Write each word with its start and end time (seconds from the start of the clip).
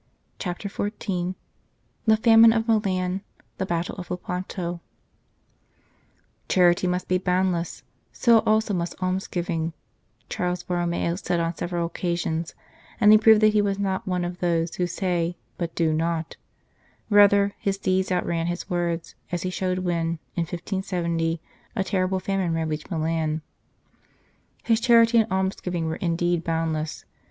CHAPTER 0.39 0.67
XIV 0.67 1.35
THE 2.07 2.17
FAMINE 2.17 2.53
OF 2.53 2.67
MILAN 2.67 3.21
THE 3.59 3.67
BATTLE 3.67 3.97
OF 3.97 4.09
LEPANTO" 4.09 4.79
CHARITY 6.49 6.87
must 6.87 7.07
be 7.07 7.19
boundless, 7.19 7.83
so 8.11 8.39
also 8.39 8.73
must 8.73 8.99
almsgiving," 8.99 9.73
Charles 10.27 10.63
Borromeo 10.63 11.13
said 11.17 11.39
on 11.39 11.53
several 11.55 11.85
occasions, 11.85 12.55
and 12.99 13.11
he 13.11 13.19
proved 13.19 13.41
that 13.41 13.53
he 13.53 13.61
was 13.61 13.77
not 13.77 14.07
one 14.07 14.25
of 14.25 14.39
those 14.39 14.73
who 14.77 14.87
say, 14.87 15.37
but 15.59 15.75
do 15.75 15.93
not; 15.93 16.35
rather, 17.11 17.53
his 17.59 17.77
deeds 17.77 18.11
outran 18.11 18.47
his 18.47 18.67
words, 18.71 19.13
as 19.31 19.43
he 19.43 19.51
showed 19.51 19.77
when, 19.85 20.17
in 20.35 20.45
1570, 20.49 21.39
a 21.75 21.83
terrible 21.83 22.19
famine 22.19 22.55
ravaged 22.55 22.89
Milan. 22.89 23.43
His 24.63 24.79
charity 24.81 25.19
and 25.19 25.31
almsgiving 25.31 25.85
were 25.85 25.97
indeed 25.97 26.43
bound 26.43 26.73
less. 26.73 27.05